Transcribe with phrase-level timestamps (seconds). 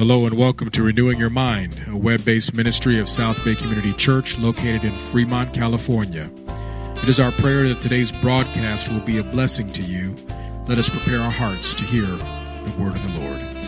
[0.00, 3.92] Hello and welcome to Renewing Your Mind, a web based ministry of South Bay Community
[3.92, 6.30] Church located in Fremont, California.
[7.02, 10.16] It is our prayer that today's broadcast will be a blessing to you.
[10.66, 13.59] Let us prepare our hearts to hear the word of the Lord.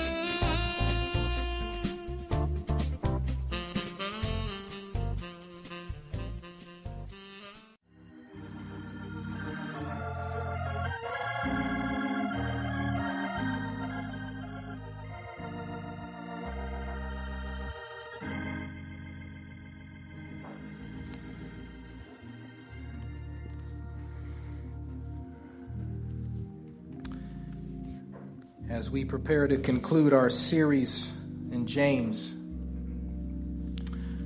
[29.13, 31.13] Prepare to conclude our series
[31.51, 32.33] in James,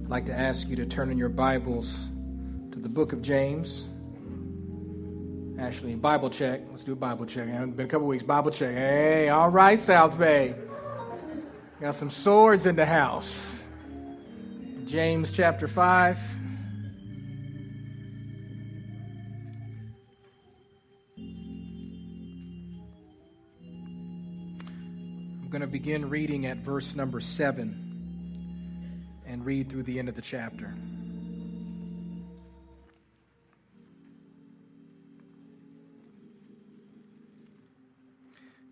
[0.04, 1.92] I'd like to ask you to turn in your Bibles
[2.70, 3.82] to the book of James.
[5.60, 6.60] Actually, Bible check.
[6.70, 7.48] Let's do a Bible check.
[7.48, 8.22] It's been a couple weeks.
[8.22, 8.72] Bible check.
[8.74, 10.54] Hey, all right, South Bay.
[11.80, 13.56] Got some swords in the house.
[14.86, 16.16] James chapter 5.
[25.58, 30.20] Going to begin reading at verse number 7 and read through the end of the
[30.20, 30.74] chapter.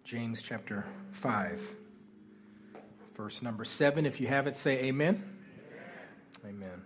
[0.04, 1.62] James chapter 5,
[3.16, 4.04] verse number 7.
[4.04, 5.24] If you have it, say amen.
[6.44, 6.54] Amen.
[6.54, 6.82] amen.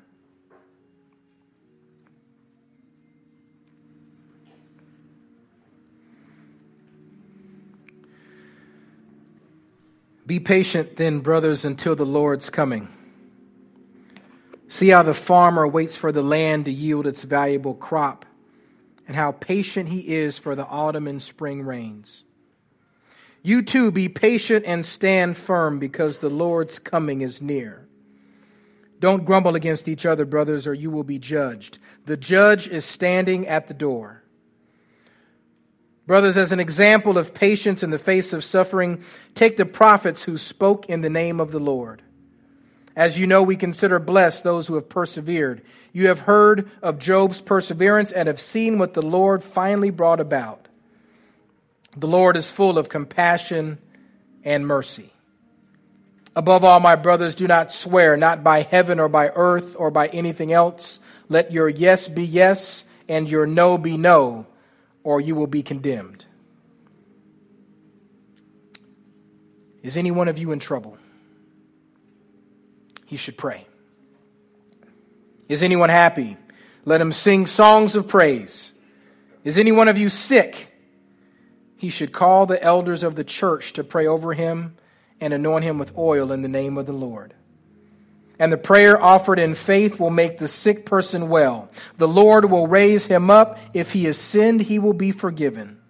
[10.28, 12.88] Be patient then, brothers, until the Lord's coming.
[14.68, 18.26] See how the farmer waits for the land to yield its valuable crop,
[19.06, 22.24] and how patient he is for the autumn and spring rains.
[23.42, 27.88] You too be patient and stand firm, because the Lord's coming is near.
[29.00, 31.78] Don't grumble against each other, brothers, or you will be judged.
[32.04, 34.22] The judge is standing at the door.
[36.08, 39.04] Brothers, as an example of patience in the face of suffering,
[39.34, 42.00] take the prophets who spoke in the name of the Lord.
[42.96, 45.60] As you know, we consider blessed those who have persevered.
[45.92, 50.66] You have heard of Job's perseverance and have seen what the Lord finally brought about.
[51.94, 53.76] The Lord is full of compassion
[54.44, 55.12] and mercy.
[56.34, 60.06] Above all, my brothers, do not swear, not by heaven or by earth or by
[60.06, 61.00] anything else.
[61.28, 64.46] Let your yes be yes and your no be no
[65.02, 66.24] or you will be condemned.
[69.82, 70.98] Is any one of you in trouble?
[73.06, 73.66] He should pray.
[75.48, 76.36] Is anyone happy?
[76.84, 78.74] Let him sing songs of praise.
[79.44, 80.74] Is any one of you sick?
[81.76, 84.76] He should call the elders of the church to pray over him
[85.20, 87.34] and anoint him with oil in the name of the Lord
[88.38, 91.70] and the prayer offered in faith will make the sick person well.
[91.96, 93.58] The Lord will raise him up.
[93.74, 95.80] If he has sinned, he will be forgiven.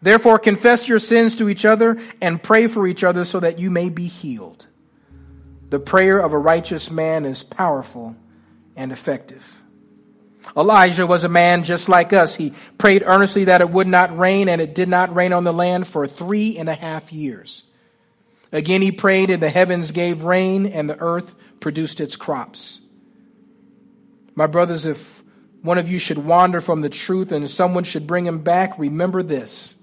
[0.00, 3.70] Therefore, confess your sins to each other and pray for each other so that you
[3.70, 4.66] may be healed.
[5.70, 8.14] The prayer of a righteous man is powerful
[8.76, 9.44] and effective.
[10.56, 12.34] Elijah was a man just like us.
[12.34, 15.54] He prayed earnestly that it would not rain, and it did not rain on the
[15.54, 17.62] land for three and a half years.
[18.52, 21.34] Again, he prayed, and the heavens gave rain, and the earth
[21.64, 22.78] produced its crops.
[24.34, 25.24] My brothers, if
[25.62, 29.22] one of you should wander from the truth and someone should bring him back, remember
[29.22, 29.74] this.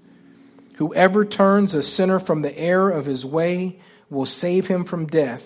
[0.76, 5.44] Whoever turns a sinner from the error of his way will save him from death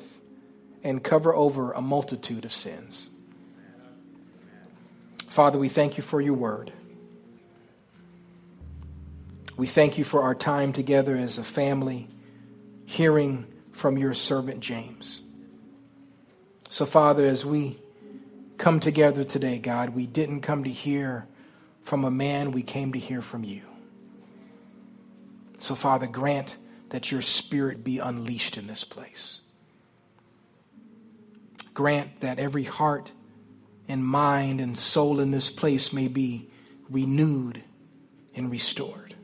[0.84, 3.08] and cover over a multitude of sins.
[5.28, 6.70] Father, we thank you for your word.
[9.56, 12.08] We thank you for our time together as a family,
[12.84, 15.22] hearing from your servant James.
[16.68, 17.78] So, Father, as we
[18.58, 21.26] come together today, God, we didn't come to hear
[21.82, 23.62] from a man, we came to hear from you.
[25.58, 26.56] So, Father, grant
[26.90, 29.40] that your spirit be unleashed in this place.
[31.72, 33.10] Grant that every heart
[33.88, 36.48] and mind and soul in this place may be
[36.90, 37.62] renewed
[38.34, 39.14] and restored.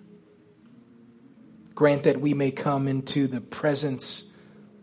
[1.74, 4.24] Grant that we may come into the presence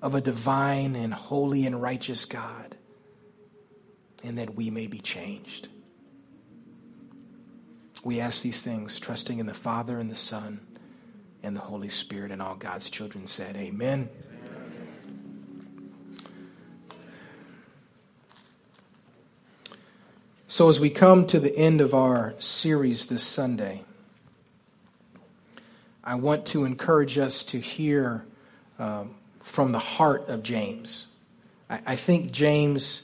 [0.01, 2.75] of a divine and holy and righteous God,
[4.23, 5.67] and that we may be changed.
[8.03, 10.61] We ask these things, trusting in the Father and the Son
[11.43, 14.09] and the Holy Spirit, and all God's children said, Amen.
[20.47, 23.83] So, as we come to the end of our series this Sunday,
[26.03, 28.25] I want to encourage us to hear
[28.79, 29.15] um,
[29.49, 31.07] from the heart of James.
[31.69, 33.03] I, I think James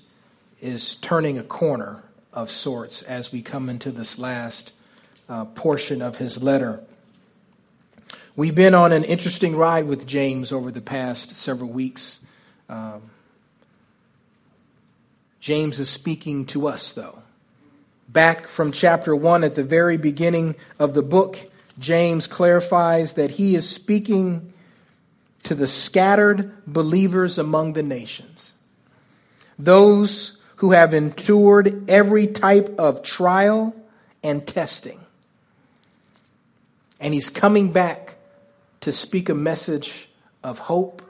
[0.62, 4.72] is turning a corner of sorts as we come into this last
[5.28, 6.82] uh, portion of his letter.
[8.36, 12.20] We've been on an interesting ride with James over the past several weeks.
[12.70, 13.02] Um,
[15.40, 17.20] James is speaking to us, though.
[18.08, 21.40] Back from chapter 1 at the very beginning of the book,
[21.80, 24.54] James clarifies that he is speaking
[25.46, 28.54] to the scattered believers among the nations,
[29.58, 33.76] those who have endured every type of trial
[34.24, 35.00] and testing.
[37.00, 38.16] And he's coming back
[38.82, 40.10] to speak a message
[40.44, 41.02] of hope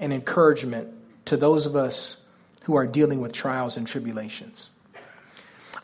[0.00, 0.88] and encouragement
[1.26, 2.16] to those of us
[2.62, 4.70] who are dealing with trials and tribulations.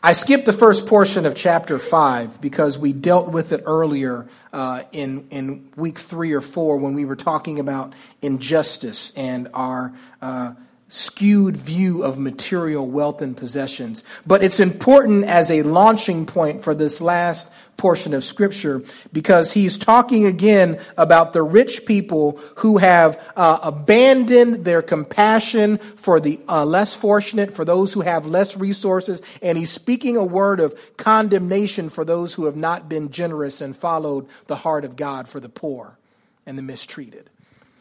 [0.03, 4.83] I skipped the first portion of chapter 5 because we dealt with it earlier uh,
[4.91, 10.53] in, in week 3 or 4 when we were talking about injustice and our uh,
[10.89, 14.03] skewed view of material wealth and possessions.
[14.25, 18.81] But it's important as a launching point for this last portion of scripture
[19.13, 26.19] because he's talking again about the rich people who have uh, abandoned their compassion for
[26.19, 30.59] the uh, less fortunate, for those who have less resources, and he's speaking a word
[30.59, 35.27] of condemnation for those who have not been generous and followed the heart of God
[35.27, 35.97] for the poor
[36.45, 37.29] and the mistreated.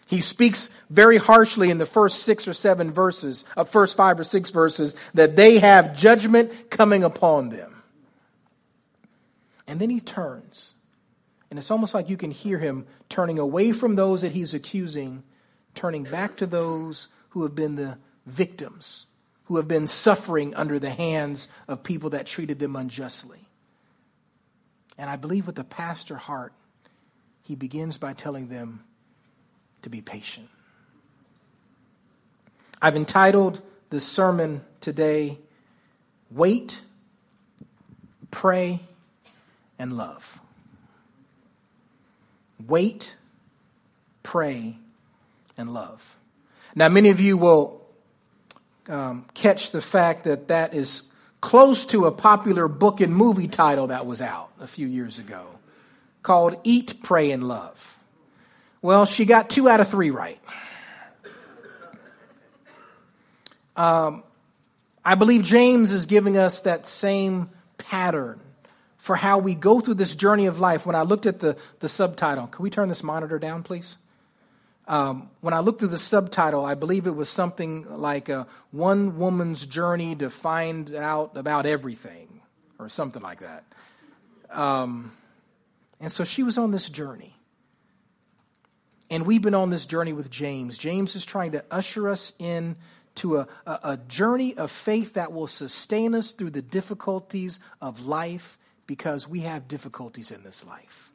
[0.07, 4.25] He speaks very harshly in the first six or seven verses, uh, first five or
[4.25, 7.83] six verses, that they have judgment coming upon them.
[9.67, 10.75] And then he turns.
[11.51, 15.25] And it's almost like you can hear him turning away from those that he's accusing,
[15.75, 19.07] turning back to those who have been the victims,
[19.45, 23.41] who have been suffering under the hands of people that treated them unjustly.
[24.97, 26.53] And I believe with a pastor heart,
[27.43, 28.85] he begins by telling them,
[29.83, 30.49] to be patient.
[32.81, 35.39] I've entitled this sermon today,
[36.31, 36.81] Wait,
[38.31, 38.81] Pray,
[39.79, 40.41] and Love.
[42.67, 43.15] Wait,
[44.23, 44.77] pray,
[45.57, 46.17] and love.
[46.75, 47.83] Now, many of you will
[48.89, 51.03] um, catch the fact that that is
[51.41, 55.47] close to a popular book and movie title that was out a few years ago
[56.23, 57.96] called Eat, Pray, and Love.
[58.87, 60.39] Well, she got two out of three right.
[63.75, 64.23] Um,
[65.05, 68.39] I believe James is giving us that same pattern
[68.99, 70.87] for how we go through this journey of life.
[70.87, 73.97] When I looked at the, the subtitle, can we turn this monitor down, please?
[74.87, 79.19] Um, when I looked through the subtitle, I believe it was something like a one
[79.19, 82.41] woman's journey to find out about everything,
[82.79, 83.65] or something like that.
[84.49, 85.11] Um,
[85.99, 87.36] and so she was on this journey.
[89.11, 90.79] And we've been on this journey with James.
[90.79, 92.77] James is trying to usher us in
[93.17, 98.05] to a, a, a, journey of faith that will sustain us through the difficulties of
[98.07, 101.13] life because we have difficulties in this life.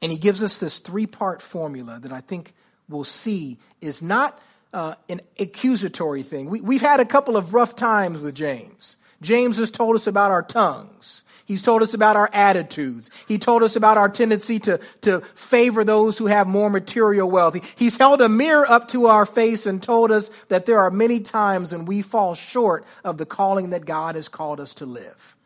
[0.00, 2.52] And he gives us this three part formula that I think
[2.88, 4.38] we'll see is not
[4.72, 6.50] uh, an accusatory thing.
[6.50, 8.96] We, we've had a couple of rough times with James.
[9.24, 11.24] James has told us about our tongues.
[11.46, 13.10] He's told us about our attitudes.
[13.28, 17.58] He told us about our tendency to, to favor those who have more material wealth.
[17.76, 21.20] He's held a mirror up to our face and told us that there are many
[21.20, 25.36] times when we fall short of the calling that God has called us to live.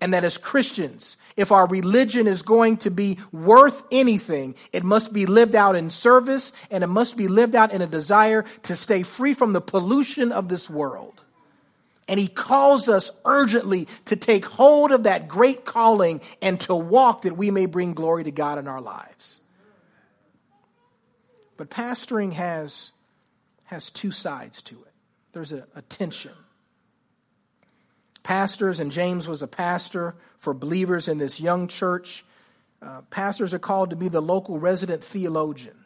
[0.00, 5.12] And that as Christians, if our religion is going to be worth anything, it must
[5.12, 8.76] be lived out in service and it must be lived out in a desire to
[8.76, 11.23] stay free from the pollution of this world.
[12.06, 17.22] And he calls us urgently to take hold of that great calling and to walk
[17.22, 19.40] that we may bring glory to God in our lives.
[21.56, 22.90] But pastoring has,
[23.64, 24.92] has two sides to it.
[25.32, 26.32] There's a, a tension.
[28.22, 32.24] Pastors, and James was a pastor for believers in this young church.
[32.82, 35.83] Uh, pastors are called to be the local resident theologian.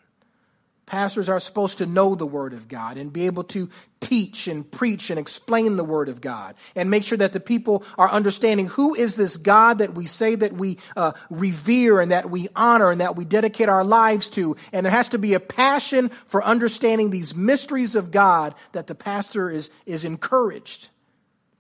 [0.89, 3.69] Pastors are supposed to know the Word of God and be able to
[4.01, 7.85] teach and preach and explain the Word of God and make sure that the people
[7.99, 12.31] are understanding who is this God that we say that we uh, revere and that
[12.31, 14.57] we honor and that we dedicate our lives to.
[14.73, 18.95] And there has to be a passion for understanding these mysteries of God that the
[18.95, 20.89] pastor is, is encouraged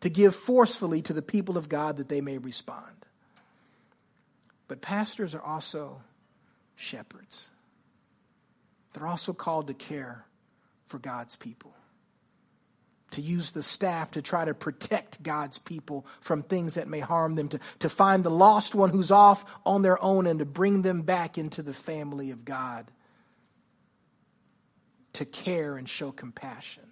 [0.00, 3.04] to give forcefully to the people of God that they may respond.
[4.68, 6.00] But pastors are also
[6.76, 7.48] shepherds.
[8.98, 10.26] They're also called to care
[10.88, 11.72] for God's people.
[13.12, 17.36] To use the staff to try to protect God's people from things that may harm
[17.36, 20.82] them, to, to find the lost one who's off on their own and to bring
[20.82, 22.90] them back into the family of God.
[25.14, 26.84] to care and show compassion.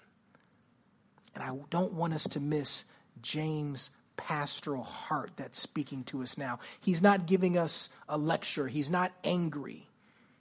[1.35, 2.85] And I don't want us to miss
[3.23, 6.59] James' pastoral heart that's speaking to us now.
[6.81, 9.87] He's not giving us a lecture, he's not angry.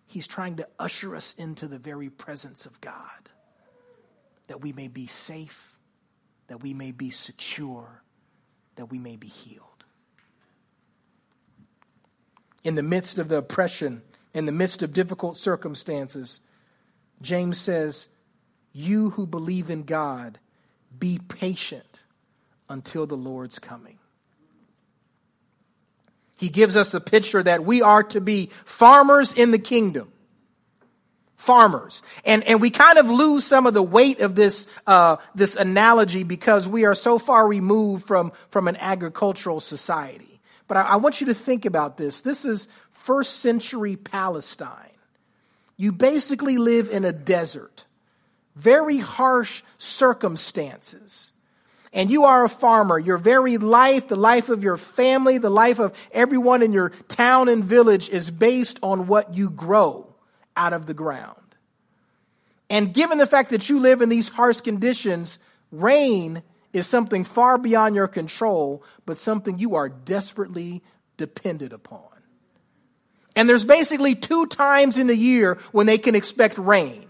[0.08, 3.30] He's trying to usher us into the very presence of God
[4.48, 5.78] that we may be safe,
[6.48, 8.04] that we may be secure,
[8.76, 9.64] that we may be healed.
[12.64, 14.02] In the midst of the oppression,
[14.34, 16.42] in the midst of difficult circumstances,
[17.22, 18.08] James says,
[18.74, 20.40] You who believe in God,
[20.98, 22.04] be patient
[22.70, 24.00] until the Lord's coming.
[26.36, 30.12] He gives us a picture that we are to be farmers in the kingdom.
[31.38, 32.02] Farmers.
[32.26, 36.24] And, and we kind of lose some of the weight of this, uh, this analogy
[36.24, 40.42] because we are so far removed from, from an agricultural society.
[40.68, 42.22] But I, I want you to think about this.
[42.22, 44.90] This is first century Palestine.
[45.78, 47.86] You basically live in a desert.
[48.56, 51.32] Very harsh circumstances
[51.96, 55.80] and you are a farmer, your very life, the life of your family, the life
[55.80, 60.14] of everyone in your town and village is based on what you grow
[60.58, 61.40] out of the ground.
[62.70, 65.40] And given the fact that you live in these harsh conditions,
[65.72, 70.84] rain is something far beyond your control, but something you are desperately
[71.16, 72.02] dependent upon.
[73.38, 77.06] And there's basically two times in the year when they can expect rain.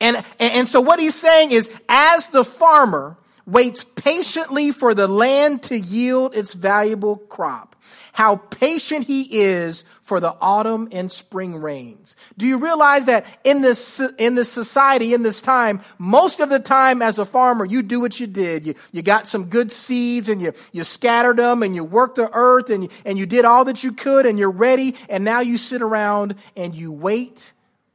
[0.00, 5.62] And, and so what he's saying is, as the farmer, waits patiently for the land
[5.64, 7.76] to yield its valuable crop.
[8.12, 12.16] How patient he is for the autumn and spring rains.
[12.36, 16.58] Do you realize that in this, in this society, in this time, most of the
[16.58, 18.66] time as a farmer, you do what you did.
[18.66, 22.30] You, you got some good seeds and you, you scattered them and you worked the
[22.32, 25.56] earth and and you did all that you could and you're ready and now you
[25.56, 27.52] sit around and you wait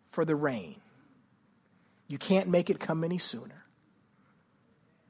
[0.09, 0.75] for the rain.
[2.07, 3.60] You can't make it come any sooner.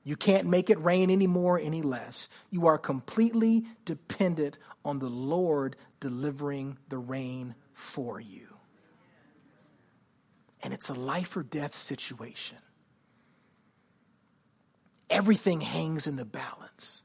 [0.04, 2.28] You can't make it rain any more, any less.
[2.50, 8.48] You are completely dependent on the Lord delivering the rain for you.
[10.64, 12.58] And it's a life or death situation.
[15.10, 17.02] Everything hangs in the balance.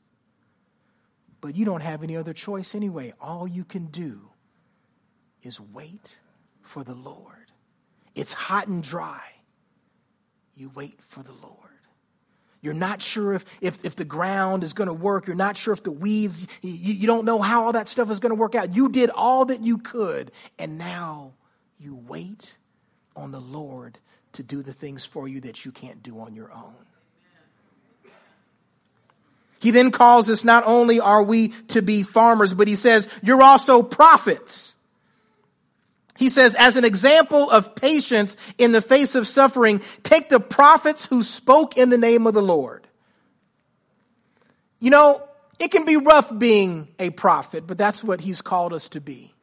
[1.41, 3.13] But you don't have any other choice anyway.
[3.21, 4.31] All you can do
[5.43, 6.19] is wait
[6.63, 7.53] for the Lord.
[8.15, 9.23] It's hot and dry.
[10.55, 11.66] You wait for the Lord.
[12.67, 15.29] You're not sure if, if, if the ground is going to work.
[15.29, 18.19] You're not sure if the weeds, you, you don't know how all that stuff is
[18.19, 18.75] going to work out.
[18.75, 21.35] You did all that you could, and now
[21.79, 22.57] you wait
[23.15, 24.01] on the Lord
[24.33, 26.75] to do the things for you that you can't do on your own.
[29.61, 33.43] He then calls us not only are we to be farmers, but he says, you're
[33.43, 34.75] also prophets.
[36.19, 41.07] He says, as an example of patience in the face of suffering, take the prophets
[41.07, 42.87] who spoke in the name of the Lord.
[44.81, 45.23] You know,
[45.59, 49.35] it can be rough being a prophet, but that's what he's called us to be.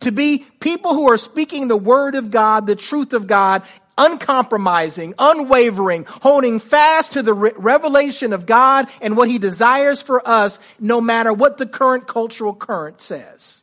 [0.00, 3.62] To be people who are speaking the word of God, the truth of God,
[3.98, 10.26] uncompromising, unwavering, holding fast to the re- revelation of God and what he desires for
[10.26, 13.55] us, no matter what the current cultural current says.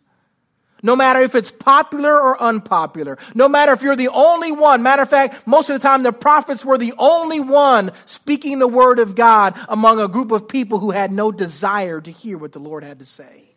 [0.85, 3.17] No matter if it's popular or unpopular.
[3.33, 4.83] No matter if you're the only one.
[4.83, 8.67] Matter of fact, most of the time the prophets were the only one speaking the
[8.67, 12.51] word of God among a group of people who had no desire to hear what
[12.51, 13.49] the Lord had to say.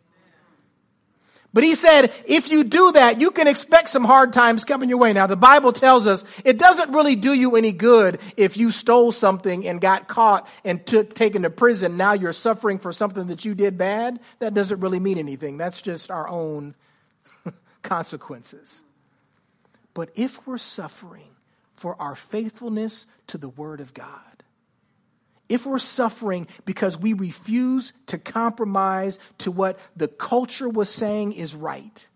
[1.53, 4.99] But he said, if you do that, you can expect some hard times coming your
[4.99, 5.11] way.
[5.11, 9.11] Now, the Bible tells us it doesn't really do you any good if you stole
[9.11, 11.97] something and got caught and took, taken to prison.
[11.97, 14.19] Now you're suffering for something that you did bad.
[14.39, 15.57] That doesn't really mean anything.
[15.57, 16.75] That's just our own
[17.81, 18.81] consequences.
[19.93, 21.29] But if we're suffering
[21.75, 24.21] for our faithfulness to the Word of God,
[25.49, 31.55] if we're suffering because we refuse to compromise to what the culture was saying is
[31.55, 32.06] right,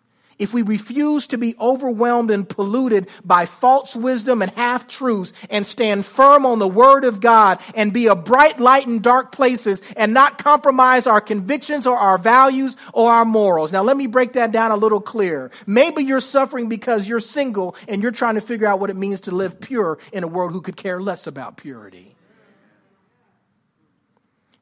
[0.42, 5.68] if we refuse to be overwhelmed and polluted by false wisdom and half truths and
[5.68, 9.84] stand firm on the word of God and be a bright light in dark places
[9.96, 13.72] and not compromise our convictions or our values or our morals.
[13.72, 15.52] Now let me break that down a little clearer.
[15.68, 19.22] Maybe you're suffering because you're single and you're trying to figure out what it means
[19.22, 22.16] to live pure in a world who could care less about purity.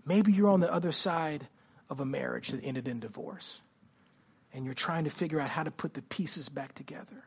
[0.05, 1.48] Maybe you're on the other side
[1.89, 3.62] of a marriage that ended in divorce
[4.53, 7.24] and you're trying to figure out how to put the pieces back together,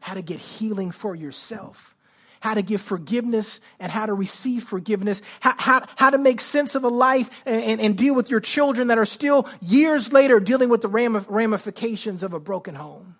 [0.00, 1.94] how to get healing for yourself,
[2.40, 6.74] how to give forgiveness and how to receive forgiveness, how, how, how to make sense
[6.74, 10.38] of a life and, and, and, deal with your children that are still years later
[10.38, 13.16] dealing with the ramifications of a broken home.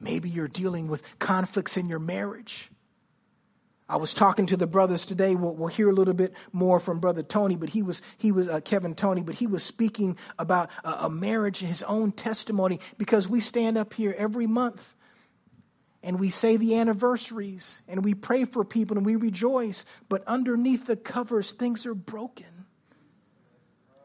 [0.00, 2.70] Maybe you're dealing with conflicts in your marriage.
[3.88, 5.34] I was talking to the brothers today.
[5.34, 8.46] We'll, we'll, hear a little bit more from Brother Tony, but he was he was
[8.46, 13.28] uh, Kevin Tony, but he was speaking about a, a marriage, his own testimony, because
[13.28, 14.94] we stand up here every month
[16.02, 20.86] and we say the anniversaries and we pray for people and we rejoice, but underneath
[20.86, 22.46] the covers, things are broken.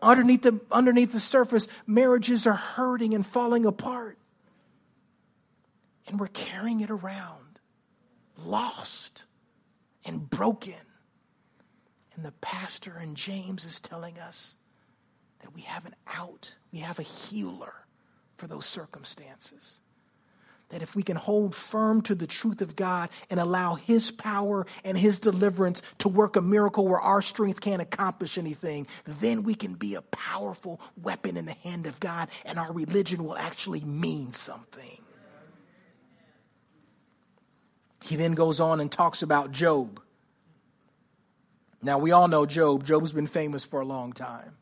[0.01, 4.17] Underneath the, underneath the surface, marriages are hurting and falling apart.
[6.07, 7.59] And we're carrying it around,
[8.37, 9.23] lost
[10.05, 10.74] and broken.
[12.15, 14.55] And the pastor and James is telling us
[15.41, 17.74] that we have an out, we have a healer
[18.38, 19.79] for those circumstances
[20.74, 24.65] that if we can hold firm to the truth of God and allow His power
[24.83, 29.53] and His deliverance to work a miracle where our strength can't accomplish anything, then we
[29.53, 33.81] can be a powerful weapon in the hand of God and our religion will actually
[33.81, 35.00] mean something.
[38.03, 40.01] He then goes on and talks about Job.
[41.81, 42.83] Now, we all know Job.
[42.83, 44.57] Job's been famous for a long time.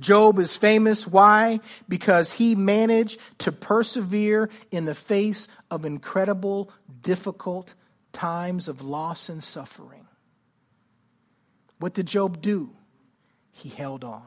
[0.00, 1.06] Job is famous.
[1.06, 1.60] Why?
[1.88, 7.74] Because he managed to persevere in the face of incredible, difficult
[8.12, 10.08] times of loss and suffering.
[11.78, 12.70] What did Job do?
[13.52, 14.26] He held on.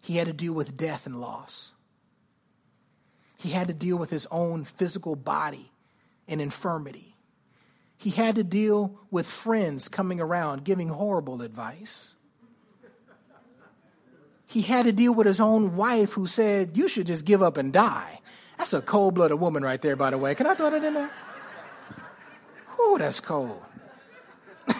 [0.00, 1.72] He had to deal with death and loss.
[3.40, 5.72] He had to deal with his own physical body
[6.28, 7.16] and infirmity.
[7.96, 12.14] He had to deal with friends coming around giving horrible advice.
[14.46, 17.56] He had to deal with his own wife who said, You should just give up
[17.56, 18.20] and die.
[18.58, 20.34] That's a cold blooded woman right there, by the way.
[20.34, 21.10] Can I throw that in there?
[22.78, 23.62] Ooh, that's cold.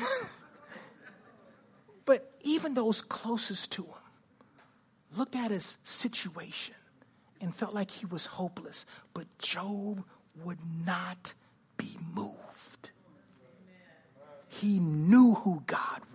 [2.05, 3.95] but even those closest to him
[5.17, 6.75] looked at his situation
[7.41, 8.87] and felt like he was hopeless.
[9.15, 10.05] But Job
[10.45, 11.35] would not
[11.77, 12.91] be moved.
[14.49, 16.10] He knew who God was.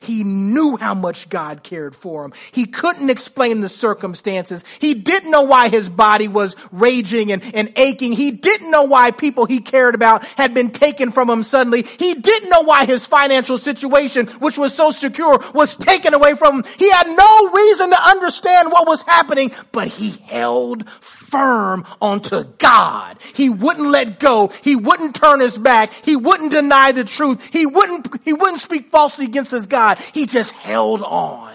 [0.00, 2.32] He knew how much God cared for him.
[2.52, 4.64] He couldn't explain the circumstances.
[4.78, 8.12] He didn't know why his body was raging and, and aching.
[8.12, 11.82] He didn't know why people he cared about had been taken from him suddenly.
[11.82, 16.56] He didn't know why his financial situation, which was so secure, was taken away from
[16.56, 16.64] him.
[16.78, 23.18] He had no reason to understand what was happening, but he held firm onto God.
[23.34, 24.50] He wouldn't let go.
[24.62, 25.92] He wouldn't turn his back.
[26.04, 27.42] He wouldn't deny the truth.
[27.50, 29.87] He wouldn't, he wouldn't speak falsely against his God.
[29.94, 30.04] God.
[30.12, 31.54] He just held on.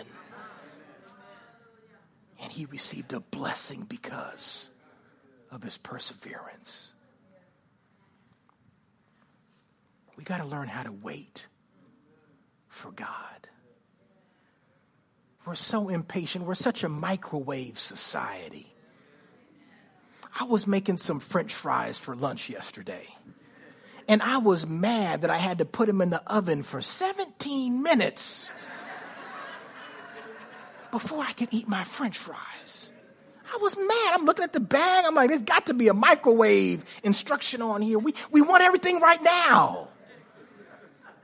[2.42, 4.70] And he received a blessing because
[5.52, 6.92] of his perseverance.
[10.18, 11.48] We got to learn how to wait
[12.70, 13.08] for God.
[15.46, 16.46] We're so impatient.
[16.46, 18.74] We're such a microwave society.
[20.40, 23.08] I was making some french fries for lunch yesterday.
[24.08, 27.33] And I was mad that I had to put them in the oven for 17
[27.70, 28.52] minutes
[30.92, 32.92] before I could eat my french fries.
[33.54, 34.14] I was mad.
[34.14, 35.06] I'm looking at the bag.
[35.06, 38.00] I'm like, there's got to be a microwave instruction on here.
[38.00, 39.90] We, we want everything right now.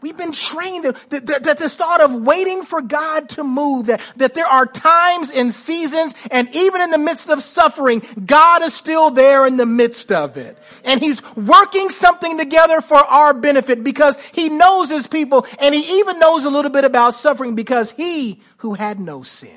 [0.01, 4.01] We've been trained that, that, that, the thought of waiting for God to move, that,
[4.15, 8.73] that there are times and seasons, and even in the midst of suffering, God is
[8.73, 10.57] still there in the midst of it.
[10.85, 15.99] And He's working something together for our benefit because He knows His people, and He
[15.99, 19.51] even knows a little bit about suffering because He, who had no sin,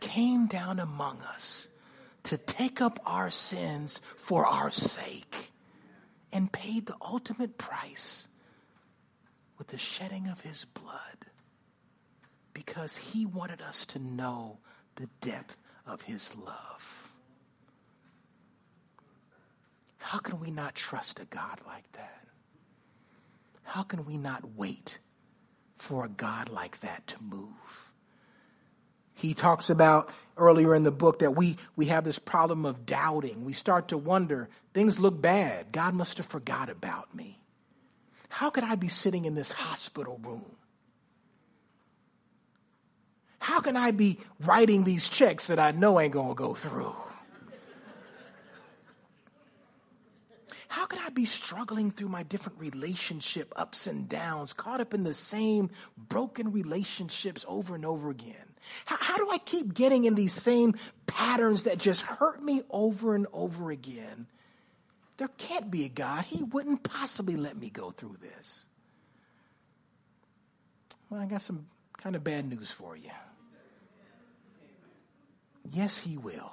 [0.00, 1.68] came down among us
[2.22, 5.52] to take up our sins for our sake
[6.32, 8.28] and paid the ultimate price
[9.60, 11.26] with the shedding of his blood
[12.54, 14.56] because he wanted us to know
[14.96, 17.12] the depth of his love.
[19.98, 22.26] How can we not trust a God like that?
[23.62, 24.98] How can we not wait
[25.76, 27.92] for a God like that to move?
[29.12, 33.44] He talks about earlier in the book that we, we have this problem of doubting.
[33.44, 35.70] We start to wonder, things look bad.
[35.70, 37.39] God must have forgot about me.
[38.30, 40.56] How could I be sitting in this hospital room?
[43.40, 46.94] How can I be writing these checks that I know ain't going to go through?
[50.68, 55.02] How could I be struggling through my different relationship ups and downs, caught up in
[55.02, 58.54] the same broken relationships over and over again?
[58.84, 60.76] How, how, do I keep getting in these same
[61.08, 64.28] patterns that just hurt me over and over again?
[65.20, 66.24] There can't be a God.
[66.24, 68.64] He wouldn't possibly let me go through this.
[71.10, 71.66] Well, I got some
[71.98, 73.10] kind of bad news for you.
[75.70, 76.50] Yes, He will.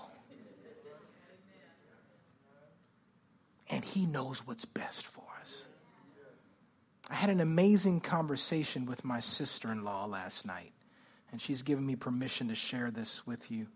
[3.70, 5.64] And He knows what's best for us.
[7.10, 10.74] I had an amazing conversation with my sister in law last night,
[11.32, 13.68] and she's given me permission to share this with you.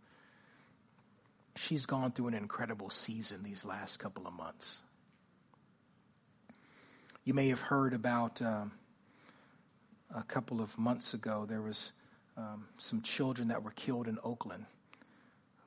[1.55, 4.81] She's gone through an incredible season these last couple of months.
[7.23, 8.71] You may have heard about um,
[10.15, 11.91] a couple of months ago, there was
[12.37, 14.65] um, some children that were killed in Oakland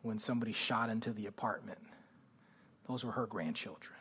[0.03, 1.79] when somebody shot into the apartment.
[2.89, 3.93] Those were her grandchildren.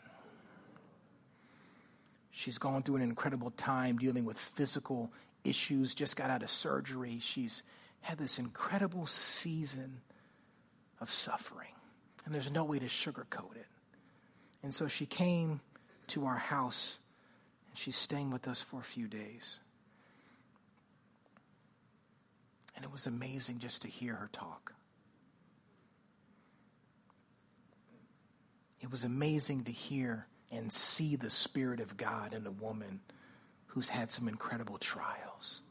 [2.32, 5.12] She's gone through an incredible time dealing with physical
[5.44, 7.20] issues, just got out of surgery.
[7.22, 7.62] She's
[8.02, 10.02] had this incredible season
[11.04, 11.76] of suffering,
[12.26, 13.68] and there's no way to sugarcoat it.
[14.64, 15.60] And so she came
[16.08, 16.98] to our house,
[17.70, 19.60] and she's staying with us for a few days.
[22.76, 24.74] And it was amazing just to hear her talk.
[28.82, 33.02] It was amazing to hear and see the Spirit of God in a woman
[33.68, 35.62] who's had some incredible trials.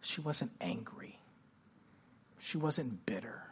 [0.00, 1.18] She wasn't angry.
[2.40, 3.42] She wasn't bitter.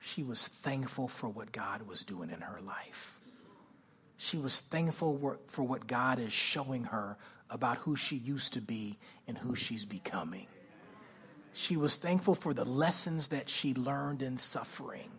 [0.00, 3.18] She was thankful for what God was doing in her life.
[4.16, 7.16] She was thankful for what God is showing her
[7.50, 10.46] about who she used to be and who she's becoming.
[11.52, 15.10] She was thankful for the lessons that she learned in suffering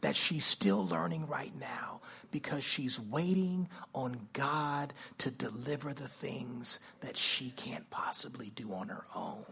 [0.00, 6.78] that she's still learning right now because she's waiting on God to deliver the things
[7.00, 9.44] that she can't possibly do on her own.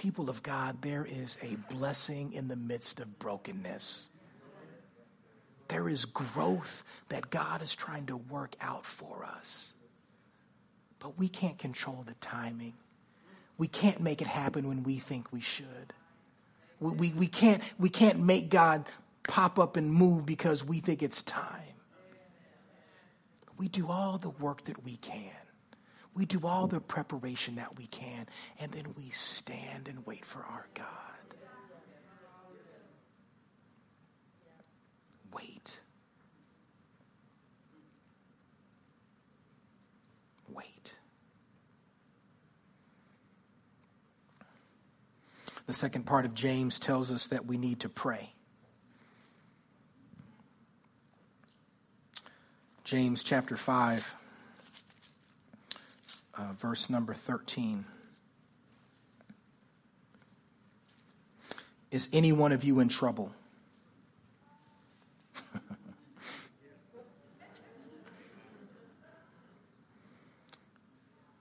[0.00, 4.08] People of God, there is a blessing in the midst of brokenness.
[5.68, 9.74] There is growth that God is trying to work out for us.
[11.00, 12.72] But we can't control the timing.
[13.58, 15.92] We can't make it happen when we think we should.
[16.78, 18.86] We, we, we, can't, we can't make God
[19.28, 21.74] pop up and move because we think it's time.
[23.58, 25.39] We do all the work that we can.
[26.14, 28.26] We do all the preparation that we can,
[28.58, 30.86] and then we stand and wait for our God.
[35.32, 35.78] Wait.
[40.52, 40.94] Wait.
[45.66, 48.32] The second part of James tells us that we need to pray.
[52.82, 54.04] James chapter 5,
[56.40, 57.84] uh, verse number 13.
[61.90, 63.32] Is any one of you in trouble?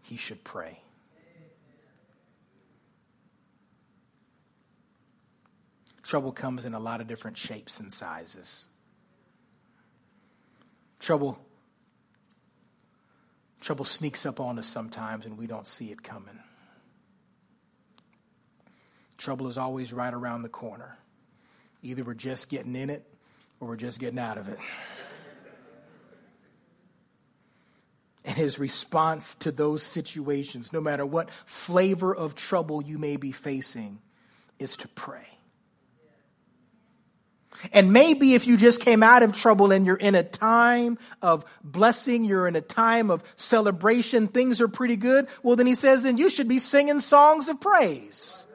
[0.03, 0.81] he should pray.
[6.03, 8.65] Trouble comes in a lot of different shapes and sizes.
[10.97, 11.39] Trouble
[13.69, 16.39] trouble sneaks up on us sometimes and we don't see it coming.
[19.15, 20.97] Trouble is always right around the corner.
[21.83, 23.05] Either we're just getting in it
[23.59, 24.57] or we're just getting out of it.
[28.25, 33.31] And his response to those situations, no matter what flavor of trouble you may be
[33.31, 33.99] facing,
[34.57, 35.27] is to pray.
[37.73, 41.43] And maybe if you just came out of trouble and you're in a time of
[41.63, 46.01] blessing, you're in a time of celebration, things are pretty good, well, then he says,
[46.01, 48.45] then you should be singing songs of praise.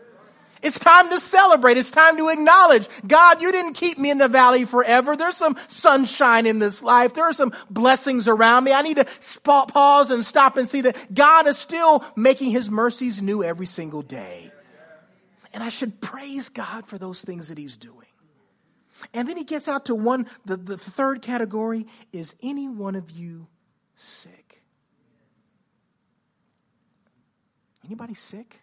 [0.62, 1.76] It's time to celebrate.
[1.76, 5.14] It's time to acknowledge, God, you didn't keep me in the valley forever.
[5.14, 7.12] There's some sunshine in this life.
[7.12, 8.72] There are some blessings around me.
[8.72, 9.06] I need to
[9.42, 14.00] pause and stop and see that God is still making his mercies new every single
[14.00, 14.50] day.
[15.52, 18.03] And I should praise God for those things that he's doing.
[19.12, 23.10] And then he gets out to one, the, the third category is any one of
[23.10, 23.46] you
[23.94, 24.62] sick?
[27.84, 28.60] Anybody sick?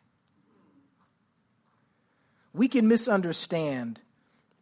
[2.54, 4.00] We can misunderstand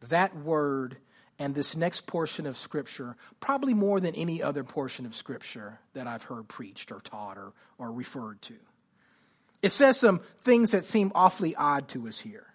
[0.09, 0.97] that word
[1.39, 6.05] and this next portion of Scripture probably more than any other portion of Scripture that
[6.05, 8.55] I've heard preached or taught or, or referred to.
[9.61, 12.45] It says some things that seem awfully odd to us here.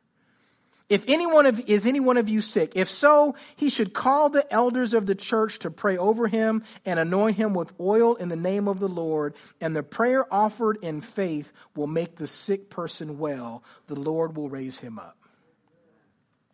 [0.88, 2.72] If anyone of, is any one of you sick?
[2.74, 7.00] If so, he should call the elders of the church to pray over him and
[7.00, 9.34] anoint him with oil in the name of the Lord.
[9.62, 13.64] And the prayer offered in faith will make the sick person well.
[13.86, 15.16] The Lord will raise him up.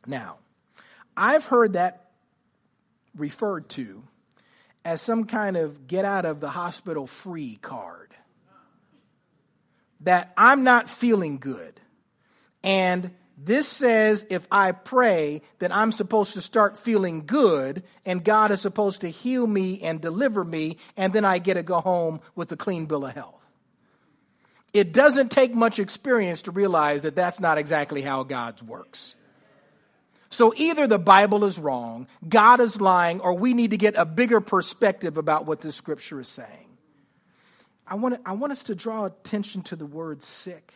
[0.07, 0.39] Now,
[1.17, 2.11] I've heard that
[3.17, 4.05] referred to
[4.85, 8.15] as some kind of get out of the hospital free card.
[10.03, 11.79] That I'm not feeling good.
[12.63, 13.11] And
[13.43, 18.61] This says if I pray, that I'm supposed to start feeling good, and God is
[18.61, 22.53] supposed to heal me and deliver me, and then I get to go home with
[22.53, 23.43] a clean bill of health.
[24.75, 29.15] It doesn't take much experience to realize that that's not exactly how God's works.
[30.29, 34.05] So either the Bible is wrong, God is lying, or we need to get a
[34.05, 36.77] bigger perspective about what this scripture is saying.
[37.87, 40.75] I want, I want us to draw attention to the word sick.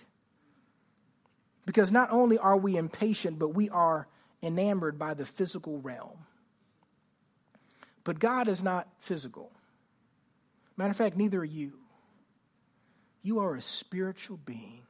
[1.67, 4.07] Because not only are we impatient, but we are
[4.43, 6.27] enamored by the physical realm.
[8.05, 9.51] But God is not physical.
[10.77, 11.73] Matter of fact, neither are you.
[13.23, 14.83] You are a spiritual being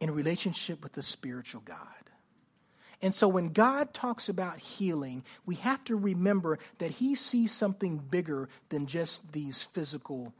[0.00, 1.78] in relationship with the spiritual God.
[3.00, 7.98] And so when God talks about healing, we have to remember that He sees something
[7.98, 10.32] bigger than just these physical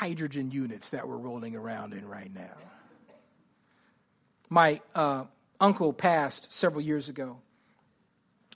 [0.00, 2.56] hydrogen units that we're rolling around in right now.
[4.48, 5.24] My uh,
[5.60, 7.36] uncle passed several years ago,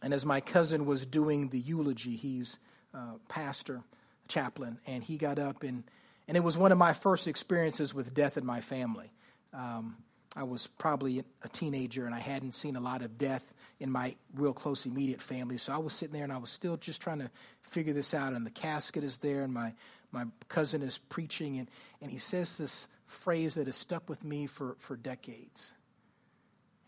[0.02, 2.59] and as my cousin was doing the eulogy, he's
[2.94, 3.83] uh, pastor,
[4.26, 5.85] chaplain, and he got up and
[6.26, 9.12] and it was one of my first experiences with death in my family.
[9.52, 9.96] Um,
[10.35, 13.44] I was probably a teenager and I hadn't seen a lot of death
[13.78, 15.59] in my real close immediate family.
[15.59, 17.30] So I was sitting there and I was still just trying to
[17.62, 18.33] figure this out.
[18.33, 19.74] And the casket is there, and my
[20.14, 21.68] my cousin is preaching, and,
[22.00, 25.72] and he says this phrase that has stuck with me for, for decades.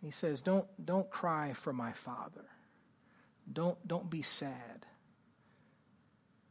[0.00, 2.44] He says, don't, don't cry for my father.
[3.52, 4.86] Don't, don't be sad.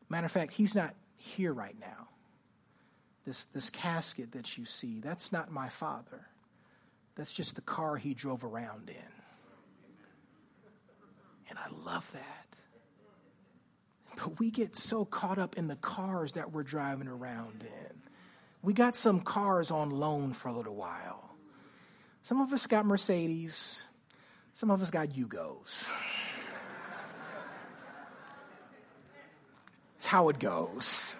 [0.09, 2.09] Matter of fact, he's not here right now.
[3.25, 6.27] This, this casket that you see, that's not my father.
[7.15, 8.95] That's just the car he drove around in.
[11.49, 12.44] And I love that.
[14.15, 17.95] But we get so caught up in the cars that we're driving around in.
[18.61, 21.35] We got some cars on loan for a little while.
[22.23, 23.83] Some of us got Mercedes,
[24.53, 25.85] some of us got Yugos.
[29.97, 31.15] It's how it goes.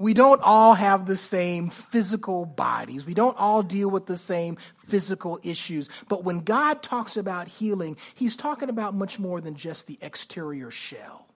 [0.00, 3.04] We don't all have the same physical bodies.
[3.04, 4.56] We don't all deal with the same
[4.88, 5.90] physical issues.
[6.08, 10.70] But when God talks about healing, He's talking about much more than just the exterior
[10.70, 11.26] shell.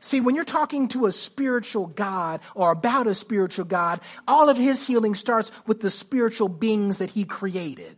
[0.00, 4.58] See, when you're talking to a spiritual God or about a spiritual God, all of
[4.58, 7.96] His healing starts with the spiritual beings that He created.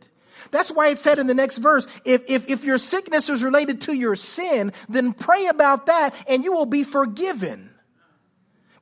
[0.52, 3.80] That's why it said in the next verse, if, if, if your sickness is related
[3.82, 7.72] to your sin, then pray about that and you will be forgiven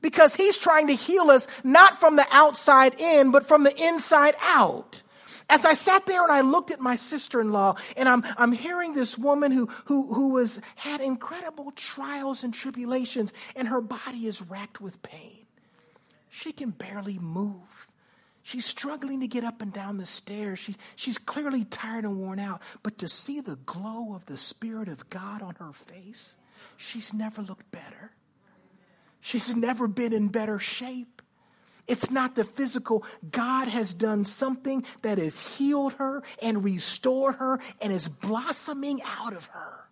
[0.04, 4.36] because he's trying to heal us not from the outside in, but from the inside
[4.42, 5.00] out.
[5.48, 9.16] As I sat there and I looked at my sister-in-law and I'm, I'm hearing this
[9.16, 14.78] woman who, who, who was, had incredible trials and tribulations and her body is racked
[14.78, 15.46] with pain.
[16.28, 17.88] She can barely move.
[18.42, 20.58] She's struggling to get up and down the stairs.
[20.58, 22.60] She, she's clearly tired and worn out.
[22.82, 26.36] But to see the glow of the Spirit of God on her face,
[26.76, 28.10] she's never looked better.
[29.24, 31.22] She's never been in better shape.
[31.88, 33.04] It's not the physical.
[33.30, 39.32] God has done something that has healed her and restored her and is blossoming out
[39.32, 39.83] of her.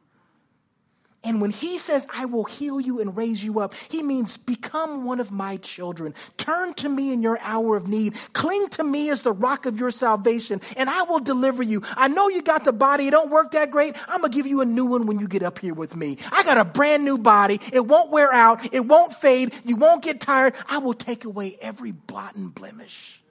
[1.24, 5.04] And when he says, I will heal you and raise you up, he means become
[5.04, 6.14] one of my children.
[6.36, 8.14] Turn to me in your hour of need.
[8.32, 11.82] Cling to me as the rock of your salvation, and I will deliver you.
[11.96, 13.06] I know you got the body.
[13.06, 13.94] It don't work that great.
[14.08, 16.18] I'm going to give you a new one when you get up here with me.
[16.32, 17.60] I got a brand new body.
[17.72, 18.74] It won't wear out.
[18.74, 19.52] It won't fade.
[19.64, 20.54] You won't get tired.
[20.68, 23.21] I will take away every blot and blemish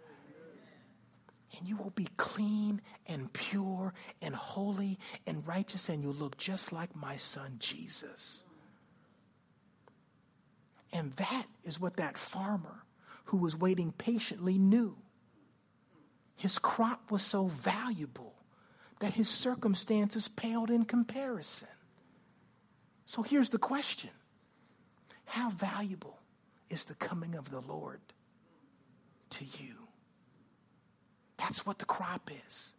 [1.62, 4.98] and you will be clean and pure and holy
[5.28, 8.42] and righteous, and you'll look just like my son Jesus.
[10.92, 12.84] And that is what that farmer
[13.26, 14.98] who was waiting patiently knew.
[16.36, 18.34] His crop was so valuable
[19.00, 21.68] that his circumstances paled in comparison.
[23.06, 24.10] So here's the question
[25.26, 26.18] How valuable
[26.72, 28.02] is the coming of the Lord
[29.30, 29.81] to you?
[31.42, 32.72] That's what the crop is.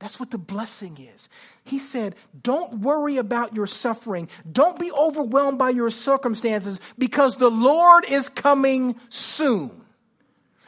[0.00, 1.28] That's what the blessing is.
[1.62, 4.28] He said, Don't worry about your suffering.
[4.50, 9.70] Don't be overwhelmed by your circumstances because the Lord is coming soon.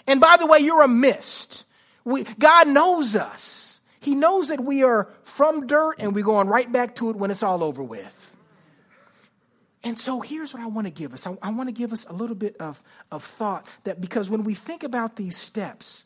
[0.07, 1.65] And by the way, you're a mist.
[2.05, 3.81] We, God knows us.
[4.01, 7.31] He knows that we are from dirt and we're going right back to it when
[7.31, 8.37] it's all over with.
[9.83, 12.07] And so here's what I want to give us I, I want to give us
[12.09, 16.05] a little bit of, of thought that because when we think about these steps,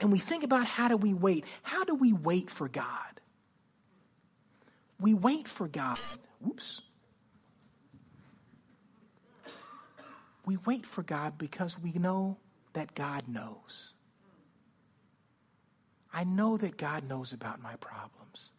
[0.00, 1.44] and we think about how do we wait?
[1.62, 3.20] How do we wait for God?
[5.00, 5.98] We wait for God.
[6.46, 6.80] Oops.
[10.46, 12.36] We wait for God because we know
[12.74, 13.94] that God knows.
[16.12, 18.50] I know that God knows about my problems.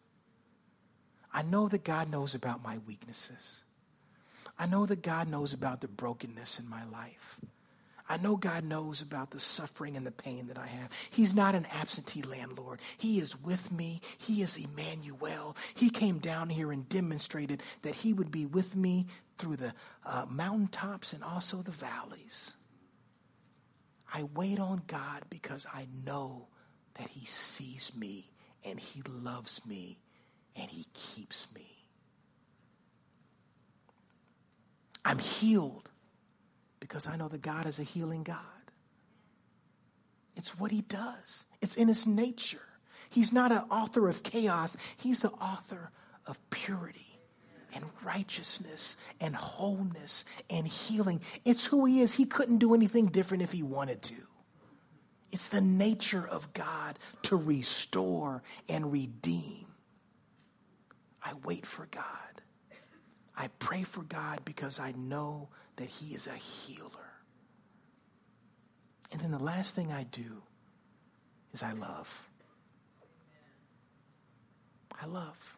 [1.32, 3.60] I know that God knows about my weaknesses.
[4.58, 7.40] I know that God knows about the brokenness in my life.
[8.08, 10.92] I know God knows about the suffering and the pain that I have.
[11.10, 12.80] He's not an absentee landlord.
[12.96, 14.00] He is with me.
[14.18, 15.56] He is Emmanuel.
[15.74, 19.06] He came down here and demonstrated that He would be with me
[19.38, 22.52] through the uh, mountaintops and also the valleys.
[24.12, 26.46] I wait on God because I know
[26.98, 28.30] that He sees me
[28.64, 29.98] and He loves me
[30.54, 31.66] and He keeps me.
[35.04, 35.88] I'm healed
[36.80, 38.38] because I know that God is a healing God.
[40.36, 42.60] It's what He does, it's in His nature.
[43.08, 45.90] He's not an author of chaos, He's the author
[46.26, 47.06] of purity
[47.74, 51.20] and righteousness and wholeness and healing.
[51.44, 52.14] It's who He is.
[52.14, 54.14] He couldn't do anything different if He wanted to.
[55.32, 59.66] It's the nature of God to restore and redeem.
[61.22, 62.04] I wait for God.
[63.36, 66.90] I pray for God because I know that He is a healer.
[69.12, 70.42] And then the last thing I do
[71.52, 72.28] is I love.
[75.00, 75.56] I love.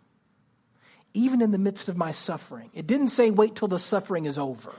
[1.15, 4.39] Even in the midst of my suffering, it didn't say wait till the suffering is
[4.39, 4.73] over.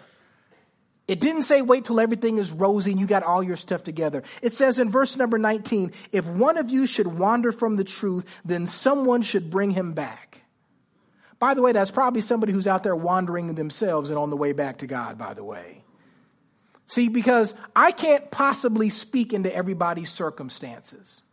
[1.08, 4.22] It didn't say wait till everything is rosy and you got all your stuff together.
[4.44, 8.26] It says in verse number 19, if one of you should wander from the truth,
[8.46, 10.44] then someone should bring him back.
[11.40, 14.52] By the way, that's probably somebody who's out there wandering themselves and on the way
[14.52, 15.84] back to God, by the way.
[16.86, 21.24] See, because I can't possibly speak into everybody's circumstances.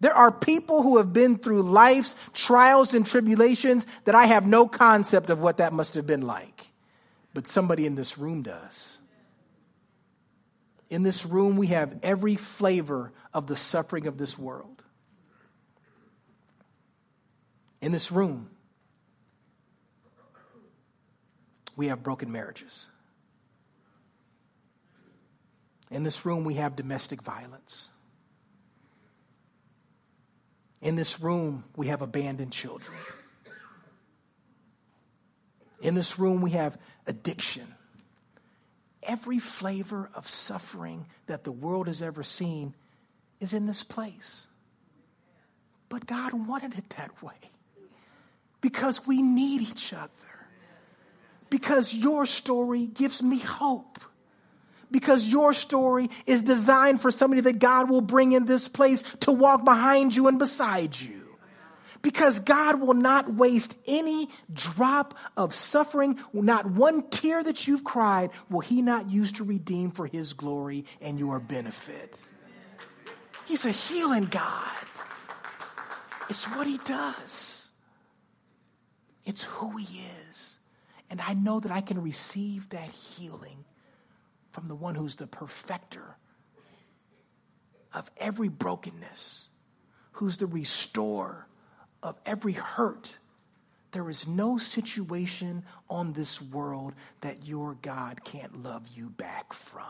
[0.00, 4.66] There are people who have been through life's trials and tribulations that I have no
[4.66, 6.66] concept of what that must have been like.
[7.34, 8.98] But somebody in this room does.
[10.88, 14.82] In this room, we have every flavor of the suffering of this world.
[17.82, 18.50] In this room,
[21.76, 22.86] we have broken marriages.
[25.90, 27.88] In this room, we have domestic violence.
[30.80, 32.96] In this room, we have abandoned children.
[35.80, 37.74] In this room, we have addiction.
[39.02, 42.74] Every flavor of suffering that the world has ever seen
[43.40, 44.46] is in this place.
[45.88, 47.36] But God wanted it that way
[48.60, 50.33] because we need each other
[51.54, 54.00] because your story gives me hope.
[54.90, 59.30] Because your story is designed for somebody that God will bring in this place to
[59.30, 61.22] walk behind you and beside you.
[62.02, 68.30] Because God will not waste any drop of suffering, not one tear that you've cried,
[68.50, 72.18] will He not use to redeem for His glory and your benefit.
[73.46, 74.86] He's a healing God.
[76.28, 77.70] It's what He does,
[79.24, 80.53] it's who He is.
[81.14, 83.64] And I know that I can receive that healing
[84.50, 86.16] from the one who's the perfecter
[87.92, 89.46] of every brokenness,
[90.10, 91.46] who's the restorer
[92.02, 93.16] of every hurt.
[93.92, 99.84] There is no situation on this world that your God can't love you back from.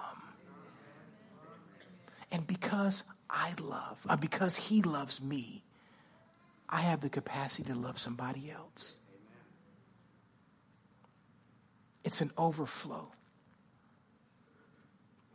[2.33, 5.65] And because I love, uh, because He loves me,
[6.69, 8.99] I have the capacity to love somebody else.
[12.05, 13.09] It's an overflow.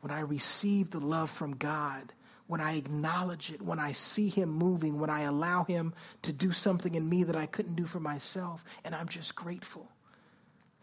[0.01, 2.13] When I receive the love from God,
[2.47, 6.51] when I acknowledge it, when I see Him moving, when I allow Him to do
[6.51, 9.91] something in me that I couldn't do for myself, and I'm just grateful,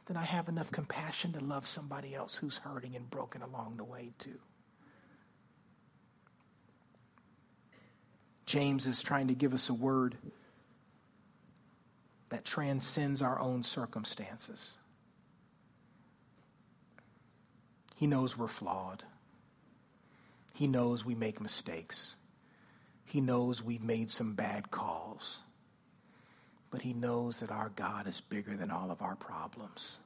[0.07, 3.85] then I have enough compassion to love somebody else who's hurting and broken along the
[3.85, 4.39] way, too.
[8.45, 10.17] James is trying to give us a word
[12.29, 14.77] that transcends our own circumstances.
[17.97, 19.03] He knows we're flawed.
[20.53, 22.15] He knows we make mistakes.
[23.07, 25.41] He knows we've made some bad calls.
[26.71, 29.99] But He knows that our God is bigger than all of our problems.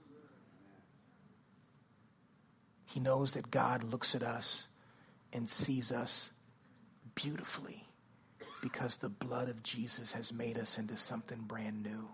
[2.86, 4.68] He knows that God looks at us
[5.32, 6.30] and sees us
[7.14, 7.84] beautifully
[8.60, 12.08] because the blood of Jesus has made us into something brand new.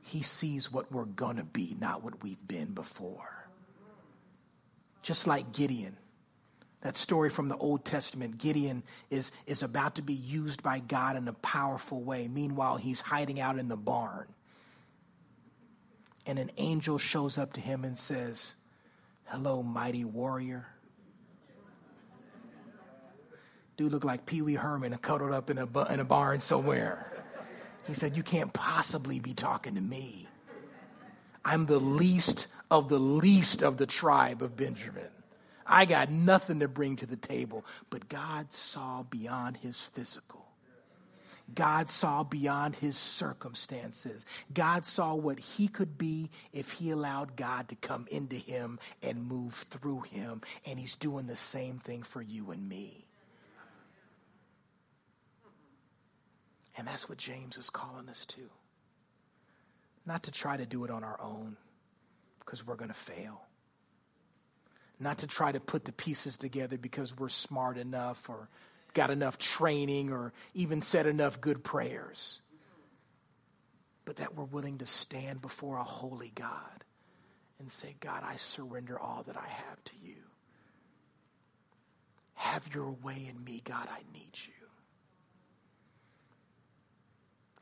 [0.00, 3.43] He sees what we're going to be, not what we've been before
[5.04, 5.96] just like Gideon.
[6.80, 11.16] That story from the Old Testament, Gideon is, is about to be used by God
[11.16, 12.26] in a powerful way.
[12.26, 14.26] Meanwhile, he's hiding out in the barn.
[16.26, 18.54] And an angel shows up to him and says,
[19.26, 20.66] Hello, mighty warrior.
[23.76, 27.12] Dude looked like Pee Wee Herman cuddled up in a, in a barn somewhere.
[27.86, 30.28] He said, You can't possibly be talking to me.
[31.44, 32.46] I'm the least
[32.78, 35.08] of the least of the tribe of Benjamin.
[35.64, 37.64] I got nothing to bring to the table.
[37.88, 40.44] But God saw beyond his physical.
[41.54, 44.24] God saw beyond his circumstances.
[44.52, 49.24] God saw what he could be if he allowed God to come into him and
[49.24, 50.40] move through him.
[50.66, 53.04] And he's doing the same thing for you and me.
[56.76, 58.50] And that's what James is calling us to.
[60.06, 61.56] Not to try to do it on our own,
[62.44, 63.40] because we're going to fail.
[65.00, 68.48] Not to try to put the pieces together because we're smart enough or
[68.94, 72.40] got enough training or even said enough good prayers.
[74.04, 76.84] But that we're willing to stand before a holy God
[77.58, 80.16] and say, God, I surrender all that I have to you.
[82.34, 84.52] Have your way in me, God, I need you.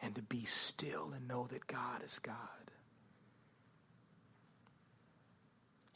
[0.01, 2.37] And to be still and know that God is God.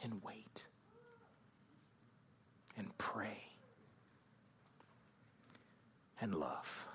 [0.02, 0.64] And wait.
[2.76, 3.46] And pray
[6.20, 6.88] and love.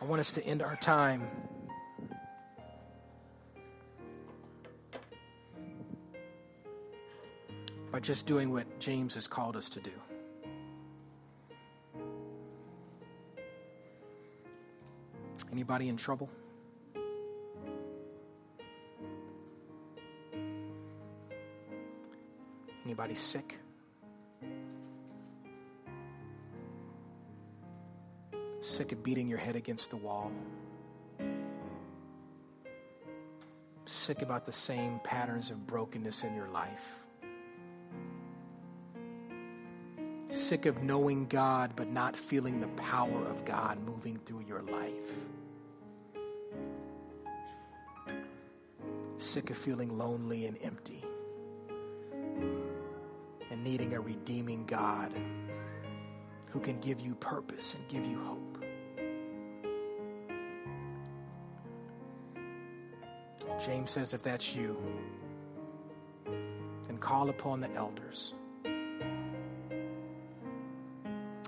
[0.00, 1.28] I want us to end our time
[7.92, 9.92] by just doing what James has called us to do.
[15.52, 16.30] Anybody in trouble?
[22.92, 23.58] Anybody sick?
[28.60, 30.30] Sick of beating your head against the wall?
[33.86, 36.84] Sick about the same patterns of brokenness in your life?
[40.28, 44.92] Sick of knowing God but not feeling the power of God moving through your life?
[49.16, 51.02] Sick of feeling lonely and empty?
[53.62, 55.12] Needing a redeeming God
[56.50, 58.64] who can give you purpose and give you hope.
[63.64, 64.76] James says, if that's you,
[66.24, 68.34] then call upon the elders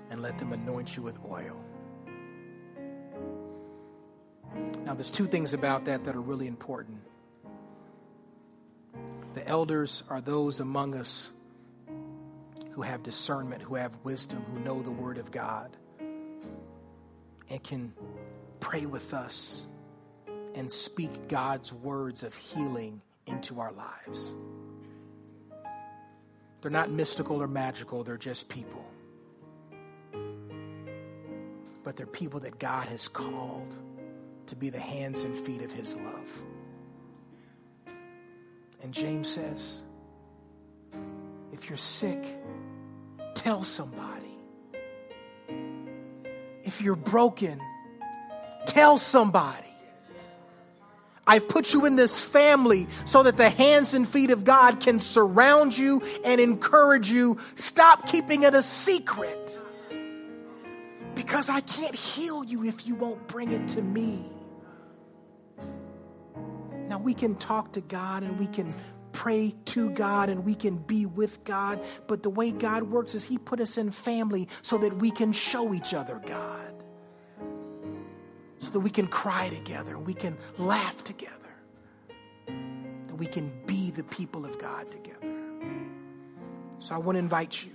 [0.09, 1.59] and let them anoint you with oil.
[4.85, 6.99] Now, there's two things about that that are really important.
[9.33, 11.29] The elders are those among us
[12.75, 15.75] who have discernment, who have wisdom, who know the Word of God,
[17.49, 17.93] and can
[18.59, 19.65] pray with us
[20.55, 24.35] and speak God's words of healing into our lives.
[26.59, 28.83] They're not mystical or magical, they're just people.
[31.85, 33.73] But they're people that God has called
[34.47, 36.41] to be the hands and feet of His love.
[38.83, 39.81] And James says,
[41.53, 42.21] if you're sick,
[43.35, 44.39] tell somebody.
[46.63, 47.61] If you're broken,
[48.65, 49.61] tell somebody.
[51.27, 54.99] I've put you in this family so that the hands and feet of God can
[54.99, 57.37] surround you and encourage you.
[57.55, 59.57] Stop keeping it a secret.
[61.15, 64.25] Because I can't heal you if you won't bring it to me.
[66.87, 68.73] Now we can talk to God and we can
[69.15, 71.79] pray to God and we can be with God.
[72.05, 75.31] But the way God works is He put us in family so that we can
[75.31, 76.73] show each other God.
[78.59, 81.33] So that we can cry together, we can laugh together,
[82.47, 85.33] that we can be the people of God together.
[86.79, 87.71] So I want to invite you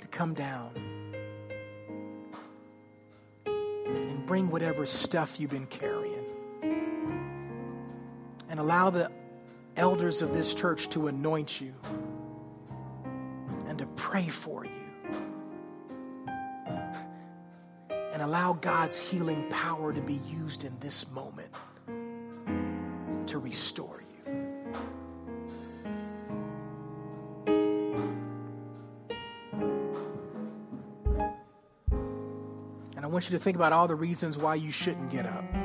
[0.00, 0.72] to come down
[3.46, 6.03] and bring whatever stuff you've been carrying
[8.54, 9.10] and allow the
[9.74, 11.74] elders of this church to anoint you
[13.66, 14.70] and to pray for you.
[18.12, 21.52] And allow God's healing power to be used in this moment
[23.26, 24.32] to restore you.
[32.94, 35.63] And I want you to think about all the reasons why you shouldn't get up.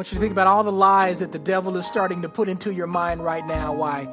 [0.00, 2.48] want you to think about all the lies that the devil is starting to put
[2.48, 4.08] into your mind right now why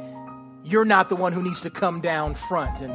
[0.66, 2.92] you're not the one who needs to come down front and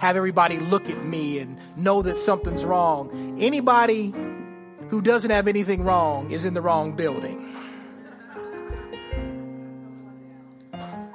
[0.00, 3.36] have everybody look at me and know that something's wrong.
[3.40, 4.14] Anybody
[4.88, 7.56] who doesn't have anything wrong is in the wrong building.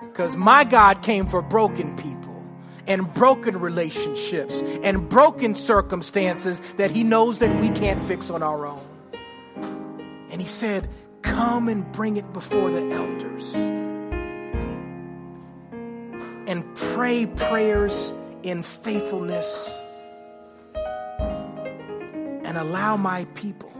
[0.02, 2.36] Because my God came for broken people
[2.86, 8.66] and broken relationships and broken circumstances that He knows that we can't fix on our
[8.66, 8.84] own.
[10.30, 10.90] And He said,
[11.24, 13.56] Come and bring it before the elders
[16.48, 18.14] and pray prayers
[18.44, 19.82] in faithfulness
[22.44, 23.72] and allow my people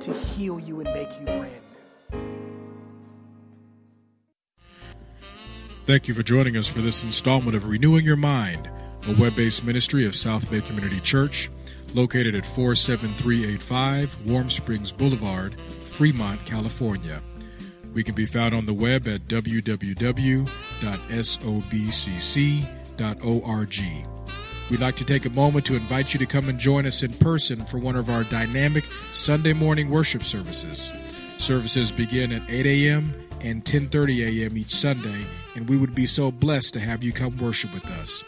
[0.00, 2.18] to heal you and make you brand new.
[5.84, 8.70] Thank you for joining us for this installment of Renewing Your Mind,
[9.08, 11.50] a web based ministry of South Bay Community Church,
[11.94, 15.54] located at 47385 Warm Springs Boulevard,
[15.96, 17.22] Fremont, California.
[17.94, 20.46] We can be found on the web at www.sobcc.org.
[24.70, 27.14] We'd like to take a moment to invite you to come and join us in
[27.14, 30.92] person for one of our dynamic Sunday morning worship services.
[31.38, 33.14] Services begin at 8 a.m.
[33.40, 34.58] and 10:30 a.m.
[34.58, 35.24] each Sunday,
[35.54, 38.22] and we would be so blessed to have you come worship with us.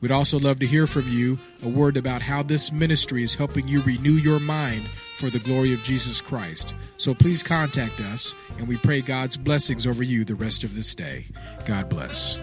[0.00, 3.68] We'd also love to hear from you a word about how this ministry is helping
[3.68, 4.86] you renew your mind
[5.18, 6.74] for the glory of Jesus Christ.
[6.96, 10.94] So please contact us, and we pray God's blessings over you the rest of this
[10.94, 11.26] day.
[11.66, 12.38] God bless.